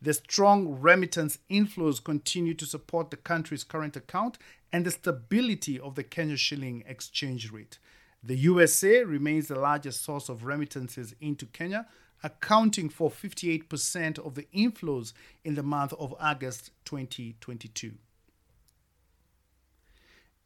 The 0.00 0.14
strong 0.14 0.80
remittance 0.80 1.38
inflows 1.48 2.02
continue 2.02 2.54
to 2.54 2.66
support 2.66 3.10
the 3.10 3.16
country's 3.16 3.64
current 3.64 3.96
account 3.96 4.36
and 4.72 4.84
the 4.84 4.90
stability 4.90 5.78
of 5.78 5.94
the 5.94 6.02
Kenya 6.02 6.36
shilling 6.36 6.82
exchange 6.86 7.52
rate. 7.52 7.78
The 8.22 8.36
USA 8.36 9.02
remains 9.02 9.48
the 9.48 9.58
largest 9.58 10.04
source 10.04 10.28
of 10.28 10.44
remittances 10.44 11.14
into 11.20 11.46
Kenya, 11.46 11.86
accounting 12.22 12.88
for 12.88 13.10
58% 13.10 14.18
of 14.18 14.36
the 14.36 14.46
inflows 14.54 15.12
in 15.44 15.56
the 15.56 15.62
month 15.62 15.92
of 15.98 16.14
August 16.20 16.70
2022. 16.84 17.94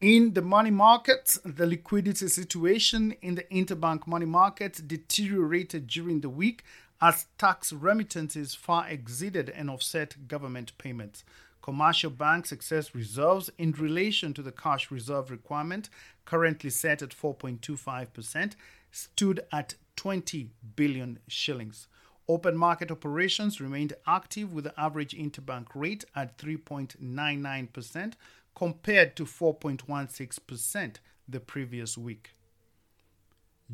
In 0.00 0.34
the 0.34 0.42
money 0.42 0.70
markets, 0.70 1.38
the 1.44 1.66
liquidity 1.66 2.28
situation 2.28 3.12
in 3.22 3.34
the 3.34 3.44
interbank 3.44 4.06
money 4.06 4.26
market 4.26 4.86
deteriorated 4.86 5.86
during 5.86 6.20
the 6.20 6.28
week 6.28 6.64
as 7.00 7.26
tax 7.38 7.72
remittances 7.72 8.54
far 8.54 8.88
exceeded 8.88 9.50
and 9.50 9.68
offset 9.68 10.28
government 10.28 10.72
payments. 10.78 11.24
Commercial 11.66 12.10
banks' 12.10 12.52
excess 12.52 12.94
reserves 12.94 13.50
in 13.58 13.72
relation 13.72 14.32
to 14.32 14.40
the 14.40 14.52
cash 14.52 14.88
reserve 14.88 15.32
requirement, 15.32 15.90
currently 16.24 16.70
set 16.70 17.02
at 17.02 17.08
4.25%, 17.08 18.52
stood 18.92 19.40
at 19.50 19.74
20 19.96 20.50
billion 20.76 21.18
shillings. 21.26 21.88
Open 22.28 22.56
market 22.56 22.92
operations 22.92 23.60
remained 23.60 23.94
active 24.06 24.52
with 24.52 24.62
the 24.62 24.80
average 24.80 25.12
interbank 25.12 25.66
rate 25.74 26.04
at 26.14 26.38
3.99% 26.38 28.12
compared 28.54 29.16
to 29.16 29.24
4.16% 29.24 30.96
the 31.28 31.40
previous 31.40 31.98
week. 31.98 32.30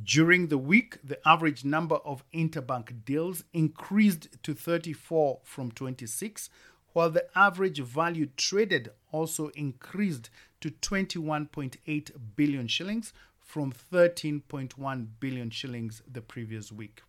During 0.03 0.47
the 0.47 0.57
week, 0.57 0.97
the 1.05 1.19
average 1.29 1.67
number 1.67 1.97
of 1.97 2.25
interbank 2.33 3.05
deals 3.05 3.45
increased 3.53 4.43
to 4.43 4.55
34 4.55 5.41
from 5.45 5.71
26, 5.71 6.49
while 6.93 7.11
the 7.11 7.27
average 7.37 7.81
value 7.81 8.29
traded 8.37 8.91
also 9.11 9.49
increased 9.49 10.31
to 10.61 10.71
21.8 10.71 12.11
billion 12.37 12.67
shillings 12.67 13.13
from 13.41 13.73
13.1 13.73 15.07
billion 15.21 15.51
shillings 15.51 16.03
the 16.11 16.21
previous 16.21 16.73
week. 16.73 17.03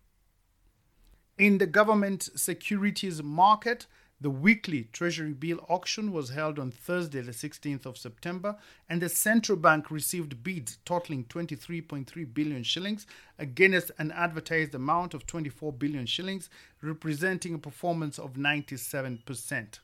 In 1.38 1.58
the 1.58 1.66
government 1.66 2.28
securities 2.36 3.22
market, 3.22 3.86
The 4.24 4.30
weekly 4.30 4.84
Treasury 4.90 5.34
bill 5.34 5.66
auction 5.68 6.10
was 6.10 6.30
held 6.30 6.58
on 6.58 6.70
Thursday, 6.70 7.20
the 7.20 7.32
16th 7.32 7.84
of 7.84 7.98
September, 7.98 8.56
and 8.88 9.02
the 9.02 9.10
central 9.10 9.58
bank 9.58 9.90
received 9.90 10.42
bids 10.42 10.78
totaling 10.86 11.24
23.3 11.26 12.32
billion 12.32 12.62
shillings 12.62 13.06
against 13.38 13.90
an 13.98 14.10
advertised 14.12 14.74
amount 14.74 15.12
of 15.12 15.26
24 15.26 15.74
billion 15.74 16.06
shillings, 16.06 16.48
representing 16.80 17.52
a 17.52 17.58
performance 17.58 18.18
of 18.18 18.32
97%. 18.32 19.80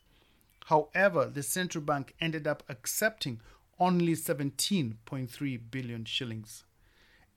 However, 0.64 1.26
the 1.26 1.42
central 1.42 1.84
bank 1.84 2.14
ended 2.18 2.46
up 2.46 2.62
accepting 2.70 3.42
only 3.78 4.14
17.3 4.14 5.60
billion 5.70 6.06
shillings. 6.06 6.64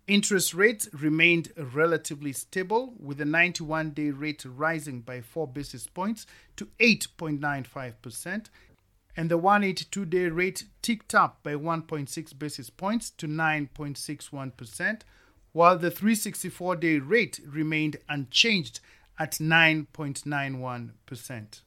Interest 0.06 0.54
rates 0.54 0.90
remained 0.92 1.54
relatively 1.56 2.34
stable, 2.34 2.94
with 3.00 3.20
the 3.20 3.26
91 3.26 3.92
day 3.92 4.10
rate 4.10 4.44
rising 4.46 5.00
by 5.00 5.22
4 5.22 5.48
basis 5.48 5.88
points 5.88 6.26
to 6.58 6.66
8.95%, 6.80 8.48
and 9.16 9.32
the 9.32 9.38
182 9.38 10.06
day 10.06 10.28
rate 10.28 10.66
ticked 10.82 11.16
up 11.16 11.42
by 11.42 11.54
1.6 11.54 12.38
basis 12.38 12.70
points 12.70 13.12
to 13.12 13.28
9.61%, 13.28 15.02
while 15.54 15.78
the 15.78 15.90
364 15.90 16.76
day 16.76 16.98
rate 16.98 17.40
remained 17.48 17.96
unchanged 18.10 18.82
at 19.18 19.32
9.91%. 19.34 21.62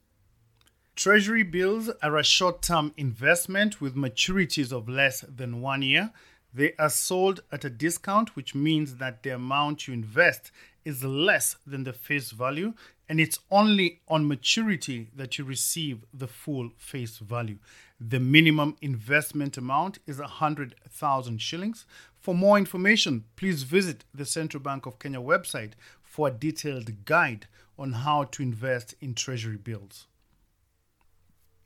Treasury 0.95 1.43
bills 1.43 1.89
are 2.03 2.19
a 2.19 2.25
short 2.25 2.61
term 2.61 2.93
investment 2.99 3.81
with 3.81 3.95
maturities 3.95 4.73
of 4.73 4.91
less 4.91 5.23
than 5.23 5.63
one 5.63 5.81
year 5.81 6.13
they 6.57 6.73
are 6.79 6.89
sold 6.89 7.41
at 7.53 7.67
a 7.67 7.71
discount, 7.71 8.35
which 8.35 8.55
means 8.55 8.97
that 8.97 9.23
the 9.23 9.31
amount 9.31 9.87
you 9.87 9.93
invest 9.93 10.51
is 10.87 11.05
less 11.05 11.57
than 11.67 11.85
the 11.85 11.93
face 11.93 12.31
value, 12.31 12.73
and 13.11 13.21
it's 13.21 13.41
only 13.51 14.01
on 14.09 14.27
maturity 14.27 15.09
that 15.15 15.37
you 15.37 15.45
receive 15.45 16.07
the 16.15 16.27
full 16.27 16.71
face 16.79 17.19
value. 17.19 17.59
The 18.01 18.21
minimum 18.21 18.77
investment 18.81 19.59
amount 19.59 19.99
is 20.07 20.19
100,000 20.19 21.43
shillings. 21.43 21.85
For 22.19 22.35
more 22.35 22.57
information, 22.57 23.25
please 23.37 23.63
visit 23.63 24.07
the 24.15 24.25
Central 24.25 24.63
Bank 24.63 24.87
of 24.87 24.99
Kenya 24.99 25.21
website 25.21 25.73
for 26.03 26.29
a 26.29 26.33
detailed 26.33 27.05
guide 27.05 27.49
on 27.79 27.93
how 27.93 28.25
to 28.25 28.43
invest 28.43 28.95
in 29.03 29.13
treasury 29.13 29.59
bills. 29.59 30.07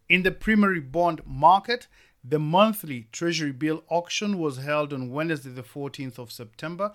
In 0.09 0.25
the 0.25 0.33
primary 0.33 0.81
bond 0.81 1.21
market, 1.25 1.87
the 2.23 2.39
monthly 2.39 3.09
Treasury 3.13 3.53
bill 3.53 3.83
auction 3.89 4.39
was 4.39 4.59
held 4.59 4.93
on 4.93 5.11
Wednesday, 5.11 5.51
the 5.51 5.63
14th 5.63 6.19
of 6.19 6.31
September. 6.31 6.93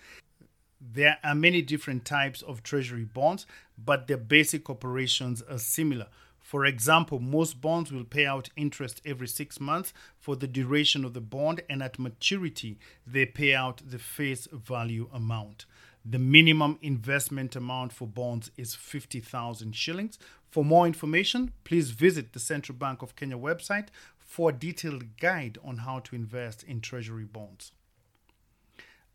There 0.82 1.18
are 1.24 1.36
many 1.36 1.62
different 1.62 2.04
types 2.04 2.42
of 2.42 2.64
treasury 2.64 3.06
bonds, 3.06 3.46
but 3.78 4.08
their 4.08 4.18
basic 4.18 4.70
operations 4.70 5.42
are 5.44 5.60
similar. 5.60 6.08
For 6.42 6.66
example, 6.66 7.20
most 7.20 7.62
bonds 7.62 7.92
will 7.92 8.04
pay 8.04 8.26
out 8.26 8.50
interest 8.56 9.02
every 9.06 9.28
six 9.28 9.60
months 9.60 9.94
for 10.20 10.36
the 10.36 10.48
duration 10.48 11.06
of 11.06 11.14
the 11.14 11.22
bond, 11.22 11.62
and 11.70 11.82
at 11.82 12.00
maturity, 12.00 12.78
they 13.06 13.26
pay 13.26 13.54
out 13.54 13.82
the 13.86 14.00
face 14.00 14.48
value 14.52 15.10
amount. 15.14 15.66
The 16.04 16.20
minimum 16.20 16.80
investment 16.82 17.56
amount 17.56 17.94
for 17.94 18.08
bonds 18.08 18.50
is 18.58 18.74
50,000 18.74 19.76
shillings. 19.76 20.18
For 20.50 20.66
more 20.66 20.88
information, 20.88 21.54
please 21.64 21.92
visit 21.92 22.34
the 22.34 22.40
Central 22.40 22.78
Bank 22.78 23.02
of 23.02 23.16
Kenya 23.16 23.38
website 23.38 23.90
for 24.18 24.50
a 24.50 24.54
detailed 24.54 25.18
guide 25.18 25.58
on 25.64 25.78
how 25.78 26.00
to 26.00 26.16
invest 26.16 26.64
in 26.64 26.82
treasury 26.82 27.26
bonds. 27.26 27.72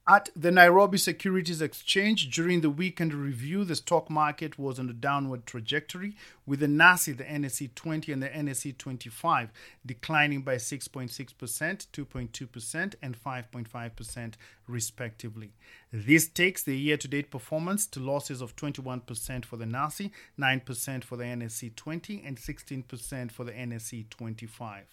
At 0.09 0.29
the 0.37 0.53
Nairobi 0.53 0.99
Securities 0.99 1.61
Exchange 1.61 2.31
during 2.31 2.61
the 2.61 2.71
weekend 2.71 3.13
review, 3.13 3.65
the 3.65 3.75
stock 3.75 4.09
market 4.09 4.57
was 4.57 4.79
on 4.79 4.89
a 4.89 4.93
downward 4.93 5.47
trajectory, 5.47 6.15
with 6.47 6.61
the 6.61 6.69
NASI, 6.69 7.17
the 7.17 7.25
NSE 7.25 7.75
20, 7.75 8.13
and 8.13 8.23
the 8.23 8.29
NSE 8.29 8.79
25 8.79 9.51
declining 9.85 10.43
by 10.43 10.55
6.6%, 10.55 11.11
2.2%, 11.11 12.95
and 13.03 13.21
5.5%, 13.21 14.35
respectively. 14.69 15.55
This 15.93 16.29
takes 16.29 16.63
the 16.63 16.79
year 16.79 16.97
to 16.99 17.09
date 17.09 17.33
performance 17.33 17.85
to 17.89 17.99
losses 17.99 18.41
of 18.41 18.55
21% 18.55 19.45
for 19.45 19.57
the 19.57 19.65
NASI, 19.65 20.13
9% 20.39 21.03
for 21.03 21.17
the 21.17 21.25
NSE 21.25 21.75
20, 21.75 22.23
and 22.25 22.37
16% 22.37 23.33
for 23.33 23.43
the 23.43 23.51
NSE 23.51 24.09
25. 24.09 24.85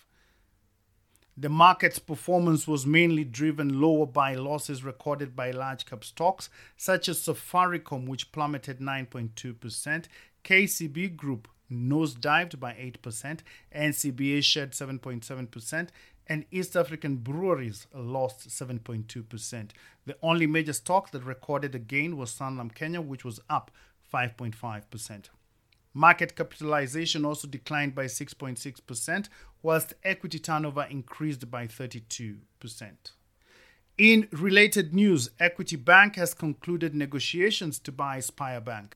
The 1.36 1.50
market's 1.50 1.98
performance 1.98 2.68
was 2.68 2.86
mainly 2.86 3.24
driven 3.24 3.82
lower 3.82 4.06
by 4.06 4.36
losses 4.36 4.84
recorded 4.84 5.36
by 5.36 5.50
large 5.50 5.86
cap 5.86 6.04
stocks 6.04 6.50
such 6.78 7.10
as 7.10 7.20
Safaricom, 7.20 8.08
which 8.08 8.32
plummeted 8.32 8.80
9.2%, 8.80 10.06
KCB 10.44 11.16
Group 11.16 11.48
nosedived 11.72 12.60
by 12.60 12.74
8%, 12.74 13.40
NCBA 13.76 14.44
shed 14.44 14.74
7.7%, 14.74 15.90
and 16.28 16.46
East 16.52 16.76
African 16.76 17.16
breweries 17.16 17.88
lost 17.94 18.48
7.2%. 18.50 19.70
The 20.06 20.18
only 20.22 20.46
major 20.46 20.74
stock 20.74 21.12
that 21.12 21.24
recorded 21.24 21.74
a 21.74 21.80
gain 21.80 22.16
was 22.16 22.32
Sanlam 22.32 22.74
Kenya, 22.74 23.02
which 23.02 23.26
was 23.26 23.40
up 23.50 23.72
5.5%. 24.14 25.30
Market 25.96 26.36
capitalization 26.36 27.26
also 27.26 27.48
declined 27.48 27.94
by 27.94 28.06
6.6%, 28.06 29.30
whilst 29.64 29.96
equity 30.04 30.38
turnover 30.38 30.84
increased 30.84 31.50
by 31.50 31.66
32%. 31.66 32.38
In 33.98 34.28
related 34.32 34.94
news, 34.94 35.30
Equity 35.40 35.76
Bank 35.76 36.16
has 36.18 36.34
concluded 36.34 36.94
negotiations 36.94 37.80
to 37.80 37.92
buy 37.92 38.20
Spire 38.20 38.62
Bank. 38.62 38.96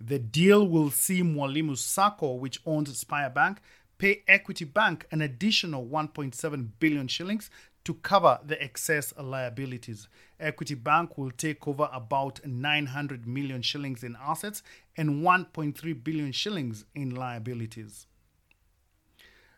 The 0.00 0.18
deal 0.18 0.66
will 0.66 0.90
see 0.90 1.22
Mwalimu 1.22 1.78
Sacco, 1.78 2.34
which 2.34 2.60
owns 2.66 2.96
Spire 2.98 3.30
Bank, 3.30 3.58
pay 3.98 4.22
Equity 4.26 4.64
Bank 4.64 5.06
an 5.10 5.20
additional 5.22 5.86
1.7 5.86 6.68
billion 6.78 7.06
shillings 7.06 7.50
to 7.84 7.94
cover 7.94 8.40
the 8.44 8.60
excess 8.62 9.12
liabilities. 9.18 10.08
Equity 10.40 10.74
Bank 10.74 11.16
will 11.18 11.30
take 11.30 11.68
over 11.68 11.88
about 11.92 12.44
900 12.46 13.26
million 13.26 13.62
shillings 13.62 14.02
in 14.02 14.16
assets 14.20 14.62
and 14.96 15.22
1.3 15.22 16.04
billion 16.04 16.32
shillings 16.32 16.86
in 16.94 17.14
liabilities. 17.14 18.06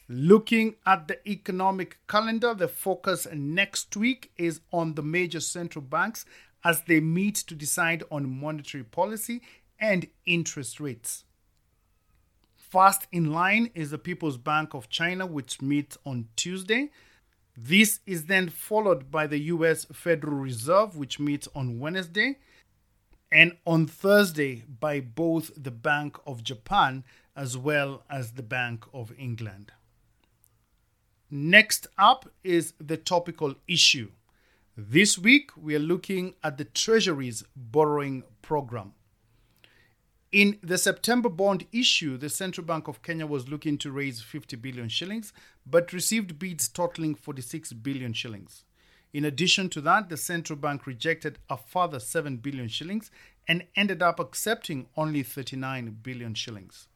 Looking 0.09 0.77
at 0.87 1.09
the 1.09 1.29
economic 1.29 1.99
calendar, 2.07 2.55
the 2.55 2.69
focus 2.69 3.27
next 3.33 3.97
week 3.97 4.31
is 4.37 4.61
on 4.73 4.95
the 4.95 5.03
major 5.03 5.40
central 5.40 5.83
banks 5.83 6.25
as 6.62 6.83
they 6.83 7.01
meet 7.01 7.35
to 7.35 7.57
decide 7.57 8.05
on 8.09 8.40
monetary 8.40 8.85
policy 8.85 9.42
and 9.81 10.07
interest 10.25 10.79
rates. 10.79 11.25
First 12.55 13.09
in 13.11 13.33
line 13.33 13.71
is 13.75 13.90
the 13.90 13.99
People's 13.99 14.37
Bank 14.37 14.75
of 14.75 14.88
China, 14.88 15.27
which 15.27 15.61
meets 15.61 15.99
on 16.07 16.29
Tuesday. 16.37 16.90
This 17.57 17.99
is 18.07 18.27
then 18.27 18.49
followed 18.49 19.11
by 19.11 19.27
the 19.27 19.38
US 19.38 19.87
Federal 19.87 20.37
Reserve, 20.37 20.97
which 20.97 21.19
meets 21.19 21.49
on 21.53 21.81
Wednesday, 21.81 22.38
and 23.33 23.57
on 23.66 23.87
Thursday 23.87 24.62
by 24.69 25.01
both 25.01 25.51
the 25.57 25.73
Bank 25.73 26.16
of 26.27 26.45
Japan 26.45 27.03
as 27.35 27.57
well 27.57 28.05
as 28.09 28.33
the 28.33 28.42
Bank 28.42 28.85
of 28.95 29.12
England. 29.19 29.73
Next 31.38 31.87
up 31.99 32.31
is 32.42 32.72
the 32.81 32.96
topical 32.96 33.57
issue. 33.68 34.11
This 34.75 35.18
week, 35.18 35.51
we 35.55 35.77
are 35.77 35.79
looking 35.79 36.35
at 36.42 36.57
the 36.57 36.64
Treasury's 36.64 37.44
borrowing 37.55 38.22
program. 38.40 38.94
In 40.33 40.59
the 40.62 40.79
September 40.79 41.29
bond 41.29 41.66
issue, 41.72 42.16
the 42.16 42.31
Central 42.31 42.66
Bank 42.66 42.88
of 42.88 43.03
Kenya 43.03 43.27
was 43.27 43.51
looking 43.51 43.77
to 43.77 43.92
raise 43.92 44.22
50 44.22 44.57
billion 44.57 44.88
shillings, 44.88 45.35
but 45.66 45.92
received 45.92 46.38
bids 46.38 46.68
totaling 46.68 47.14
46 47.14 47.75
billion 47.75 48.14
shillings. 48.14 48.64
In 49.12 49.27
addition 49.27 49.68
to 49.68 49.83
that, 49.83 50.09
the 50.09 50.16
central 50.16 50.59
bank 50.59 50.87
rejected 50.87 51.38
a 51.51 51.59
further 51.59 52.01
7 52.01 52.38
billion 52.38 52.68
shillings 52.68 53.11
and 53.46 53.66
ended 53.77 54.01
up 54.01 54.18
accepting 54.18 54.87
only 54.96 55.22
39 55.22 55.99
billion 56.03 56.33
shillings. 56.33 56.88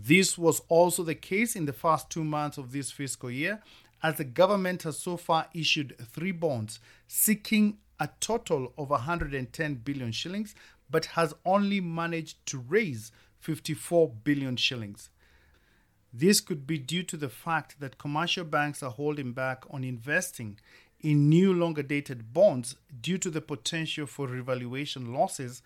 This 0.00 0.38
was 0.38 0.62
also 0.68 1.02
the 1.02 1.16
case 1.16 1.56
in 1.56 1.64
the 1.64 1.72
first 1.72 2.08
two 2.08 2.22
months 2.22 2.56
of 2.56 2.70
this 2.70 2.92
fiscal 2.92 3.28
year, 3.28 3.60
as 4.00 4.16
the 4.16 4.22
government 4.22 4.84
has 4.84 4.96
so 4.96 5.16
far 5.16 5.48
issued 5.52 5.96
three 5.98 6.30
bonds 6.30 6.78
seeking 7.08 7.78
a 7.98 8.08
total 8.20 8.72
of 8.78 8.90
110 8.90 9.74
billion 9.74 10.12
shillings, 10.12 10.54
but 10.88 11.06
has 11.06 11.34
only 11.44 11.80
managed 11.80 12.46
to 12.46 12.58
raise 12.58 13.10
54 13.40 14.08
billion 14.22 14.54
shillings. 14.54 15.10
This 16.12 16.40
could 16.40 16.64
be 16.64 16.78
due 16.78 17.02
to 17.02 17.16
the 17.16 17.28
fact 17.28 17.80
that 17.80 17.98
commercial 17.98 18.44
banks 18.44 18.84
are 18.84 18.92
holding 18.92 19.32
back 19.32 19.64
on 19.68 19.82
investing 19.82 20.60
in 21.00 21.28
new 21.28 21.52
longer 21.52 21.82
dated 21.82 22.32
bonds 22.32 22.76
due 23.00 23.18
to 23.18 23.30
the 23.30 23.40
potential 23.40 24.06
for 24.06 24.28
revaluation 24.28 25.12
losses 25.12 25.60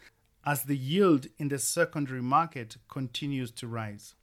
as 0.46 0.62
the 0.62 0.76
yield 0.76 1.26
in 1.38 1.48
the 1.48 1.58
secondary 1.58 2.22
market 2.22 2.78
continues 2.88 3.50
to 3.50 3.68
rise. 3.68 4.14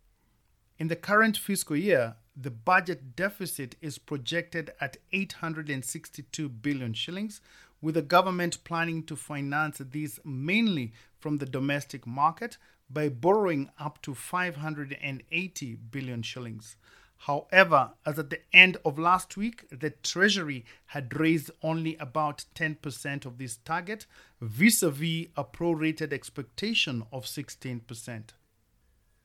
In 0.80 0.88
the 0.88 0.96
current 0.96 1.36
fiscal 1.36 1.76
year, 1.76 2.16
the 2.38 2.50
budget 2.50 3.14
deficit 3.18 3.76
is 3.82 3.98
projected 3.98 4.72
at 4.80 4.96
862 5.12 6.48
billion 6.48 6.94
shillings, 6.94 7.42
with 7.82 7.96
the 7.96 8.02
government 8.02 8.64
planning 8.64 9.04
to 9.04 9.18
finance 9.18 9.80
these 9.80 10.22
mainly 10.24 10.94
from 11.20 11.40
the 11.40 11.46
domestic 11.46 12.08
market 12.08 12.58
by 12.90 13.10
borrowing 13.10 13.70
up 13.78 14.02
to 14.04 14.16
580 14.16 15.76
billion 15.92 16.22
shillings. 16.22 16.78
However, 17.18 17.92
as 18.06 18.18
at 18.18 18.30
the 18.30 18.40
end 18.54 18.78
of 18.86 18.98
last 18.98 19.36
week, 19.36 19.66
the 19.70 19.90
Treasury 19.90 20.64
had 20.86 21.20
raised 21.20 21.52
only 21.62 21.98
about 21.98 22.46
10% 22.56 23.26
of 23.26 23.38
this 23.38 23.58
target 23.58 24.06
vis 24.40 24.82
a 24.82 24.90
vis 24.90 25.28
a 25.36 25.44
prorated 25.44 26.14
expectation 26.14 27.04
of 27.12 27.26
16%. 27.26 28.30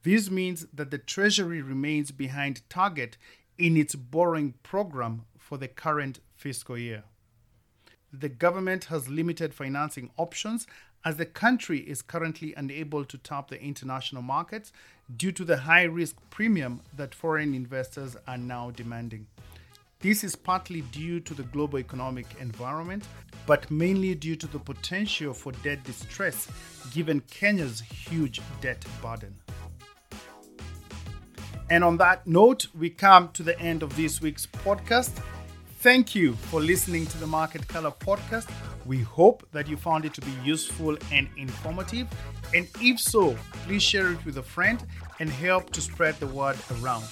This 0.05 0.31
means 0.31 0.67
that 0.71 0.90
the 0.90 0.99
Treasury 0.99 1.62
remains 1.62 2.11
behind 2.11 2.69
target 2.69 3.17
in 3.57 3.75
its 3.75 3.95
borrowing 3.95 4.53
program 4.62 5.25
for 5.38 5.57
the 5.57 5.67
current 5.67 6.21
fiscal 6.37 6.77
year. 6.77 7.05
The 8.12 8.29
government 8.29 8.85
has 8.85 9.09
limited 9.09 9.55
financing 9.55 10.11
options 10.19 10.67
as 11.07 11.17
the 11.17 11.25
country 11.25 11.79
is 11.79 12.03
currently 12.03 12.53
unable 12.55 13.07
to 13.07 13.17
tap 13.17 13.49
the 13.49 13.61
international 13.62 14.21
markets 14.21 14.73
due 15.17 15.33
to 15.33 15.45
the 15.45 15.57
high 15.57 15.85
risk 15.85 16.17
premium 16.29 16.83
that 16.95 17.14
foreign 17.14 17.55
investors 17.55 18.14
are 18.29 18.38
now 18.38 18.71
demanding. 18.71 19.27
This 20.01 20.23
is 20.23 20.37
partly 20.37 20.83
due 20.83 21.21
to 21.21 21.33
the 21.33 21.45
global 21.45 21.79
economic 21.79 22.27
environment, 22.40 23.05
but 23.47 23.71
mainly 23.71 24.14
due 24.14 24.37
to 24.37 24.47
the 24.47 24.59
potential 24.59 25.33
for 25.33 25.53
debt 25.62 25.83
distress 25.85 26.47
given 26.93 27.23
Kenya's 27.23 27.81
huge 27.81 28.43
debt 28.61 28.85
burden. 29.01 29.35
And 31.70 31.83
on 31.83 31.96
that 31.98 32.27
note, 32.27 32.66
we 32.79 32.90
come 32.90 33.31
to 33.31 33.42
the 33.42 33.59
end 33.59 33.83
of 33.83 33.96
this 33.96 34.20
week's 34.20 34.46
podcast. 34.46 35.12
Thank 35.81 36.14
you 36.14 36.35
for 36.35 36.61
listening 36.61 37.07
to 37.07 37.18
the 37.18 37.27
Market 37.27 37.66
Color 37.68 37.90
podcast. 37.90 38.48
We 38.87 39.00
hope 39.00 39.46
that 39.53 39.66
you 39.66 39.77
found 39.77 40.05
it 40.05 40.14
to 40.14 40.20
be 40.20 40.33
useful 40.44 40.96
and 41.11 41.29
informative. 41.37 42.07
And 42.55 42.68
if 42.81 43.00
so, 43.00 43.37
please 43.66 43.83
share 43.83 44.12
it 44.12 44.24
with 44.24 44.37
a 44.38 44.42
friend 44.42 44.85
and 45.20 45.29
help 45.31 45.70
to 45.70 45.81
spread 45.81 46.14
the 46.20 46.27
word 46.27 46.57
around. 46.81 47.05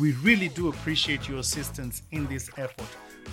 We 0.00 0.12
really 0.12 0.48
do 0.48 0.68
appreciate 0.68 1.28
your 1.28 1.38
assistance 1.38 2.02
in 2.10 2.26
this 2.26 2.50
effort. 2.56 2.86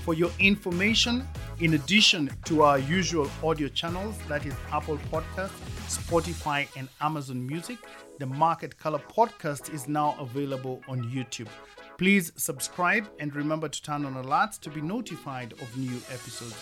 For 0.03 0.13
your 0.13 0.31
information, 0.39 1.27
in 1.59 1.73
addition 1.73 2.29
to 2.45 2.63
our 2.63 2.79
usual 2.79 3.29
audio 3.43 3.67
channels, 3.67 4.15
that 4.27 4.45
is 4.45 4.53
Apple 4.71 4.97
Podcast, 5.11 5.51
Spotify, 5.87 6.67
and 6.77 6.87
Amazon 7.01 7.45
Music, 7.45 7.77
the 8.19 8.25
Market 8.25 8.77
Color 8.77 8.99
podcast 8.99 9.73
is 9.73 9.87
now 9.87 10.15
available 10.19 10.81
on 10.87 11.03
YouTube. 11.03 11.47
Please 11.97 12.31
subscribe 12.35 13.07
and 13.19 13.35
remember 13.35 13.67
to 13.67 13.81
turn 13.81 14.05
on 14.05 14.15
alerts 14.15 14.59
to 14.61 14.69
be 14.69 14.81
notified 14.81 15.53
of 15.53 15.77
new 15.77 15.97
episodes. 16.11 16.55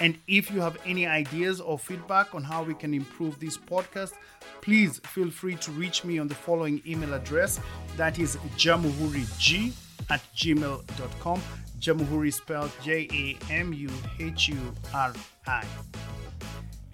And 0.00 0.18
if 0.26 0.50
you 0.50 0.60
have 0.60 0.78
any 0.84 1.06
ideas 1.06 1.60
or 1.60 1.78
feedback 1.78 2.34
on 2.34 2.42
how 2.42 2.64
we 2.64 2.74
can 2.74 2.92
improve 2.92 3.38
this 3.38 3.56
podcast, 3.56 4.14
please 4.60 4.98
feel 5.04 5.30
free 5.30 5.54
to 5.56 5.70
reach 5.72 6.04
me 6.04 6.18
on 6.18 6.26
the 6.26 6.34
following 6.34 6.82
email 6.86 7.14
address 7.14 7.60
that 7.96 8.18
is 8.18 8.36
jamuhurig 8.56 9.72
at 10.10 10.20
gmail.com. 10.34 11.40
Jamuhuri 11.78 12.32
spelled 12.32 12.70
J 12.82 13.08
A 13.12 13.52
M 13.52 13.72
U 13.72 13.90
H 14.20 14.48
U 14.48 14.56
R 14.94 15.12
I. 15.46 15.64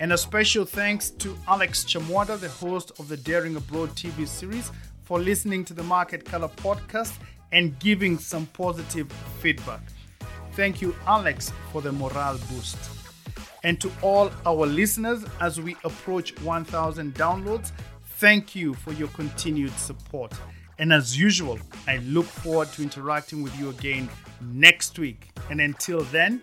And 0.01 0.13
a 0.13 0.19
special 0.19 0.65
thanks 0.65 1.11
to 1.11 1.37
Alex 1.49 1.85
Chamwada, 1.85 2.39
the 2.39 2.49
host 2.49 2.93
of 3.01 3.09
the 3.09 3.17
Daring 3.17 3.57
Abroad 3.57 3.91
TV 3.91 4.29
series, 4.29 4.71
for 5.03 5.19
listening 5.19 5.65
to 5.65 5.75
the 5.75 5.83
Market 5.83 6.25
Color 6.25 6.49
podcast 6.49 7.15
and 7.51 7.77
giving 7.81 8.17
some 8.17 8.47
positive 8.47 9.11
feedback. 9.41 9.81
Thank 10.53 10.81
you, 10.81 10.95
Alex, 11.07 11.53
for 11.73 11.83
the 11.83 11.91
morale 11.91 12.39
boost. 12.51 12.79
And 13.65 13.81
to 13.81 13.91
all 14.01 14.31
our 14.47 14.67
listeners, 14.67 15.25
as 15.41 15.61
we 15.61 15.77
approach 15.83 16.41
1,000 16.43 17.15
downloads, 17.15 17.73
thank 18.19 18.55
you 18.55 18.75
for 18.75 18.93
your 18.93 19.09
continued 19.09 19.73
support. 19.73 20.33
And 20.79 20.93
as 20.93 21.19
usual, 21.19 21.59
I 21.89 21.97
look 21.99 22.27
forward 22.27 22.69
to 22.75 22.83
interacting 22.83 23.43
with 23.43 23.59
you 23.59 23.71
again 23.71 24.09
next 24.41 24.97
week. 24.97 25.31
And 25.51 25.61
until 25.61 26.03
then, 26.05 26.41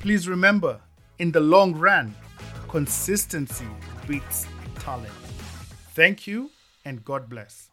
please 0.00 0.28
remember 0.28 0.80
in 1.20 1.30
the 1.30 1.40
long 1.40 1.72
run, 1.72 2.16
consistency 2.76 3.64
beats 4.06 4.46
talent. 4.74 5.08
Thank 5.94 6.26
you 6.26 6.50
and 6.84 7.02
God 7.02 7.26
bless. 7.26 7.70